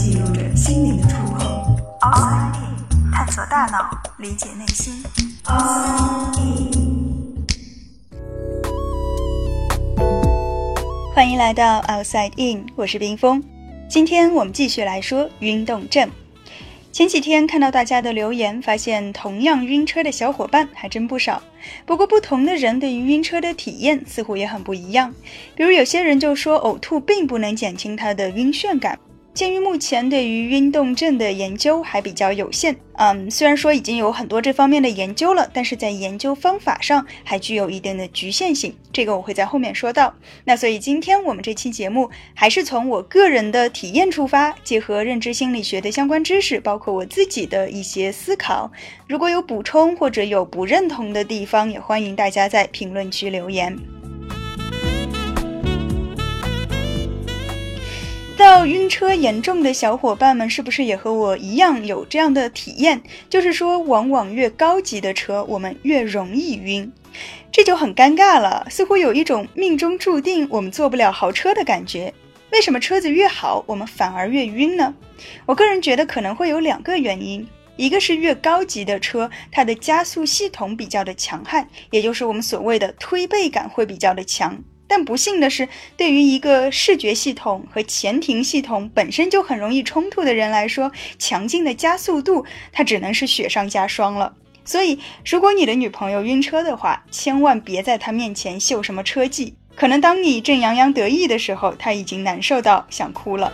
[0.00, 1.76] 记录着心灵的触碰。
[2.00, 4.94] Outside In，探索大脑，理解内心。
[5.44, 7.44] Outside In，
[11.14, 13.44] 欢迎来到 Outside In，我是冰峰。
[13.90, 16.08] 今天我们继续来说运动症。
[16.90, 21.42] 前几天看到大家的留言，发现同样晕车的小伙伴还真不少。
[21.84, 25.14] 不过，不同的人对于晕车的体验似乎也很不一样。
[25.54, 28.98] 比如，有些人就说呕吐并不能减轻他的晕眩感。
[29.32, 40.12] 鉴于目前对于晕动症的研究还比较有限，嗯，虽然说已经有很多这方面的研究了，但是在研究方法上还具有一定的局限性，这个我会在后面说到。
[40.44, 48.70] 那所以今天我们这期节目还是从我个人的体验出发，结合认知心理学的相关知识，包括我自己的一些思考。
[49.06, 53.99] 如果有补充或者有不认同的地方，也欢迎大家在评论区留言。
[58.50, 63.00] 到晕车严重的小伙伴们，是不是也和我一样有这样的体验？
[63.28, 66.92] 就是说，往往越高级的车，我们越容易晕，
[67.52, 72.12] 这就很尴尬了，似乎有一种命中注定我们坐不了豪车的感觉。
[72.50, 74.92] 为什么车子越好，我们反而越晕呢？
[75.46, 84.60] 我个人觉得可能会有两个原因，一个是越高级的车，它的加速系统比较的强悍，也就是我们所谓的推背感会比较的强。
[84.90, 94.34] 但不幸的是，对于一个视觉系统和前庭系统本身就很容易冲突的人来说，强劲的加速度它只能是雪上加霜了。
[94.64, 103.52] 所以，如果你的女朋友晕车的话，千万别在她面前秀什么车技，可能当你正洋洋得意的时候，她已经难受到想哭了。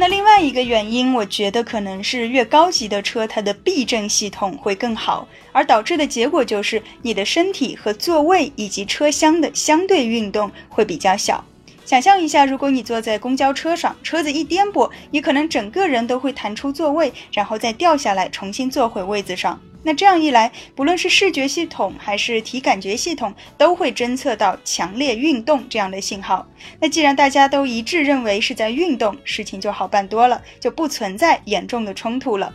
[0.00, 11.44] 那另外一个原因，我觉得可能是越高级的车，它的避震系统会更好，而导致的结果就是你的身体和座位以及车厢的相对运动会比较小。
[11.84, 19.60] 想象一下，如果你坐在公交车上，车子一颠簸，你可能整个人都会弹出座位，然后再掉下来，重新坐回位子上。
[19.82, 26.46] 那这样一来，不论是视觉系统还是体感觉系统，都会侦测到强烈运动这样的信号。
[26.80, 32.52] 那既然大家都一致认为是在运动，事情就好办多了，就不存在严重的冲突了。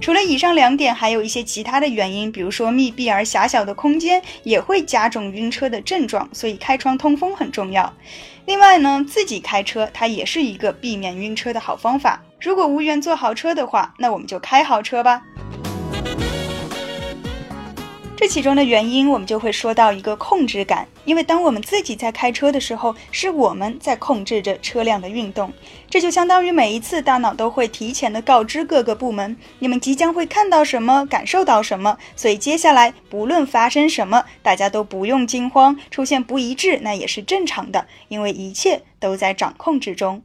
[0.00, 7.92] 除了以上两点，还有一些其他的原因，比如说密闭而狭小的空间也会加重晕车的症状，所以开窗通风很重要。
[8.46, 12.22] 另外呢，自己开车它也是一个避免晕车的好方法。
[12.40, 15.22] 如果无缘坐豪车的话，那我们就开豪车吧。
[18.20, 25.50] 这其中的原因，我们就会说到一个控制感，因为当我们自己在开车的时候，是我们在控制着车辆的运动，
[25.88, 40.22] 这就相当于每一次大脑都会提前的告知各个部门，你们即将会看到什么，感受到什么，所以接下来不论发生什么，大家都不用惊慌，出现不一致那也是正常的，因为一切都在掌控之中。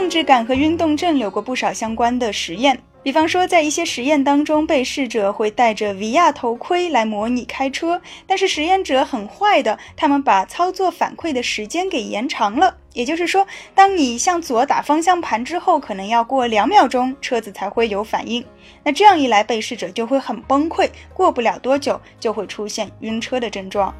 [0.00, 12.74] 控制感和运动症有过不少相关的实验，比方说在一些实验当中，被试者会戴着 VR 头盔来模拟开车，但是实验者很坏的，他们把操作反馈的时间给延长了。
[12.94, 18.42] 也就是说，当你向左打方向盘之后，可能要过两秒钟，车子才会有反应。
[18.82, 23.94] 那这样一来，被试者就会很崩溃，过不了多久就会出现晕车的症状。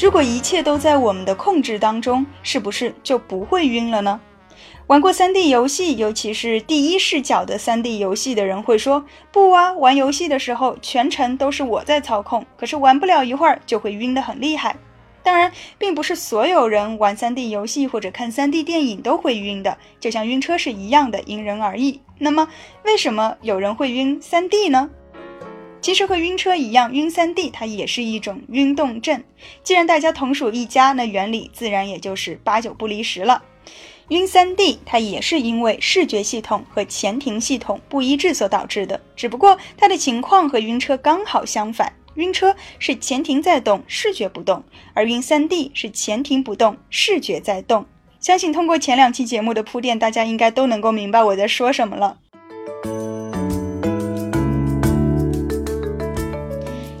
[0.00, 4.20] 如果一切都在我们的控制当中，是不是就不会晕了呢？
[4.86, 14.76] 玩过 3D 游戏，尤其是第一视角的 3D 游戏的人会说：“不啊，玩游戏的时候全程都是我在操控，可是玩不了一会儿就会晕得很厉害。”
[15.24, 22.00] 当然，并不是所有人玩 3D 游戏或者看 3D 电影都会晕的，就像晕车是一样的，因人而异。
[22.18, 22.48] 那么，
[22.84, 24.88] 为什么有人会晕 3D 呢？
[25.80, 29.22] 其实和晕车一样，晕三 D 它也是一种晕动症。
[29.62, 33.42] 既然大家同属一家，那原理自然也就是八九不离十了。
[34.08, 41.92] 晕三 D 它也是因为视觉系统和前庭系统不一致所导致的，只不过它的情况和晕车刚好相反。
[42.14, 44.60] 晕车是前庭在动，视觉不动；
[44.92, 47.86] 而晕三 D 是前庭不动，视觉在动。
[48.18, 52.18] 相信通过前两期节目的铺垫，大家应该都能够明白我在说什么了。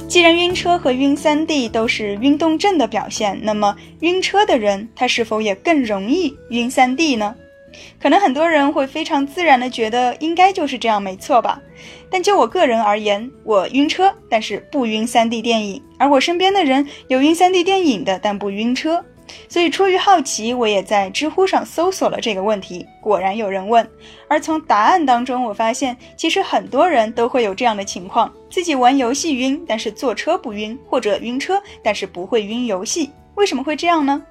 [0.08, 7.36] 既然晕车和晕三 D 都是晕动症的表现，那么晕车的人他是否也更容易晕三 D 呢？
[8.00, 11.60] 可能很多人会非常自然的觉得应该就是这样，没错吧？
[12.10, 19.04] 但就我个人而言，我晕车，但是不晕三 D 电影；而我身边的人有晕三 D 电影的，但不晕车。
[19.48, 23.88] 所以出于好奇，我也在知乎上搜索了这个问题，果然有人问。
[24.28, 33.10] 而从答案当中，我发现其实很多人都会有这样的情况：自己玩游戏晕，但是坐车不晕；或者晕车，但是不会晕游戏。
[33.34, 34.22] 为什么会这样呢？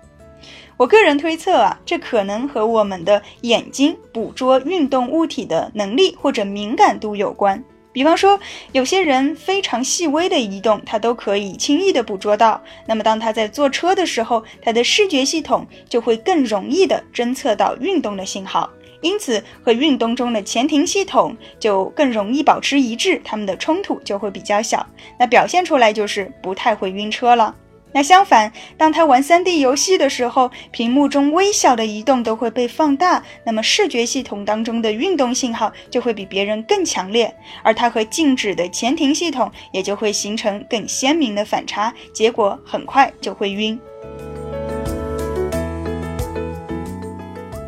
[0.76, 7.64] 我个人推测啊，这可能和我们的眼睛捕捉运动物体的能力或者敏感度有关。
[7.98, 8.40] 比方说，
[8.74, 12.62] 有些人非常细微的移动，他都可以轻易的捕捉到。
[12.86, 18.70] 那么，当他在坐车的时候，他的视觉系统就会更容易的侦测到运动的信号，
[19.02, 24.86] 因此和运动中的前庭系统就更容易保持一致，他们的冲突就会比较小。
[25.18, 27.56] 那表现出来就是不太会晕车了。
[27.94, 43.80] 那相反，当他玩 3D 游戏的时候，屏幕中微小的移动都会被放大，那么视觉系统当中的运动信号就会比别人更强烈，而他和静止的前庭系统也就会形成更鲜明的反差，结果很快就会晕。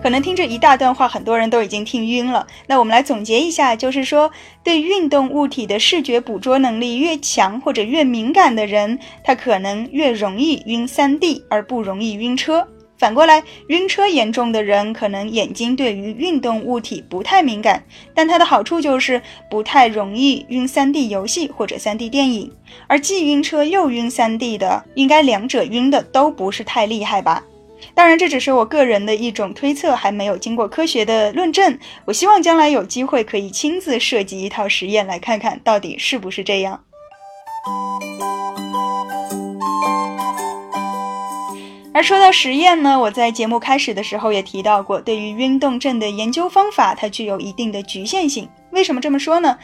[0.09, 2.47] 可能听这一大段话，很多人都已经听晕了。
[2.65, 4.31] 那我们来总结一下，就是说，
[4.63, 12.67] 对运动物体的视觉捕捉能力越强或者越敏感的人，他可能越容易晕 3D，而不容易晕车。
[12.97, 17.83] 反过来，晕车严重的人，可能眼睛对于运动物体不太敏感，
[18.15, 22.51] 但它的好处就是不太容易晕 3D 游戏或者 3D 电影。
[22.87, 27.43] 而既晕车又晕 3D 的，应该两者晕的都不是太厉害吧？
[27.93, 31.77] 当然，这只是我个人的一种推测，还没有经过科学的论证。
[32.05, 36.83] 我希望将来有机会可以亲自设计一套实验，来看看到底是不是这样。
[41.91, 48.47] 而说到实验呢，我在节目开始的时候也提到过，对于晕动症的研究方法，它具有一定的局限性。
[48.71, 49.57] 为什么这么说呢？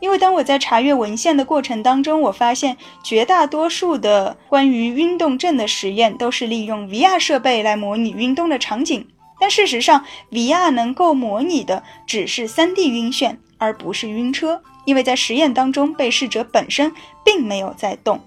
[0.00, 9.06] 因为当我在查阅文献的过程当中，我发现绝大多数的关于运动症的实验都是利用 VR 设备来模拟运动的场景，
[9.38, 16.92] 但事实上，VR 能够模拟的只是 3D 晕眩，而不是晕车，因为在实验当中，被试者本身
[17.22, 18.20] 并没有在动。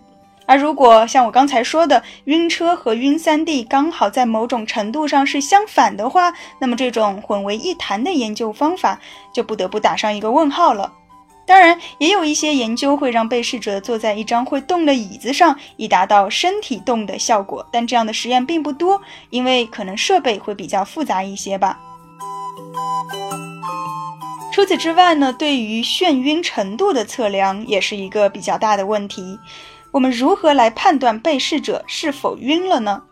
[0.45, 8.99] 而如果像我刚才说的，晕车和晕 3D 刚好在某种程度上是相反的话，那么这种混为一谈的研究方法
[9.33, 10.91] 就不得不打上一个问号了。
[11.45, 17.67] 当然，也有一些研究会让被试者坐在一张会动的椅子上，以达到身体动的效果。
[17.69, 21.77] 但这样的实验并不多，因为可能设备会比较复杂一些吧。
[24.53, 29.37] 除此之外呢，对于眩晕程度的测量也是一个比较大的问题。
[29.93, 33.03] 我们如何来判断被试者是否晕了呢？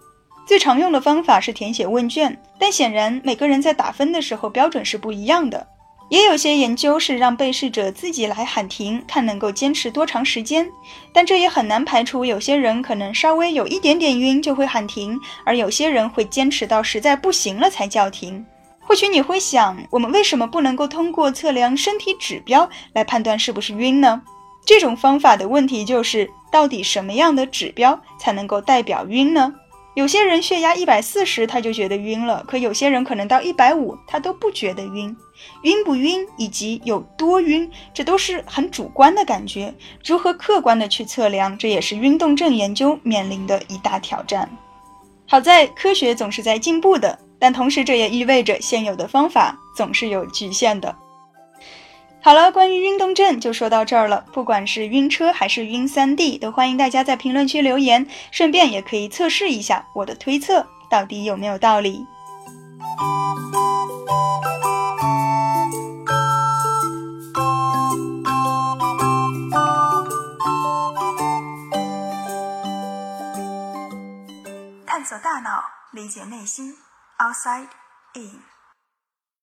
[0.48, 5.68] 最常用的方法是填写问卷，但显然每个人在打分的时候标准是不一样的。
[6.10, 10.68] 也有些研究是让被试者自己来喊停，看能够坚持多长时间，
[11.13, 18.44] 但这也很难排除有些人可能稍微有一点点晕就会喊停，而有些人会坚持到实在不行了才叫停。
[18.80, 24.24] 或许你会想，我们为什么不能够通过测量身体指标来判断是不是晕呢？
[24.65, 29.53] 这种方法的问题就是，到底什么样的指标才能够代表晕呢？
[29.93, 35.15] 有些人血压一百四十他就觉得晕了，可有些人可能到一百五他都不觉得晕。
[35.63, 39.73] 晕不晕以及有多晕，这都是很主观的感觉。
[40.05, 44.49] 如何客观的去测量，这也是晕动症研究面临的一大挑战。
[45.27, 50.95] 好在科学总是在进步的，但同时这也意味着现有的方法总是有局限的。
[52.23, 54.23] 好了，关于运动症就说到这儿了。
[54.31, 62.06] 不管是晕车还是晕三 D，都欢迎大家在评论区留言，顺便也可以测试一下我的推测到底有没有道理。
[74.85, 76.75] 探索大脑，理解内心
[77.18, 77.68] ，Outside
[78.13, 78.50] In。